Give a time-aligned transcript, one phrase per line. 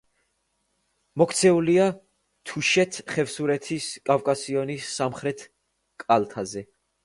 [1.21, 1.85] მოქცეულია
[2.51, 5.49] თუშეთ-ხევსურეთის კავკასიონის სამხრეთ
[6.07, 6.69] კალთაზე.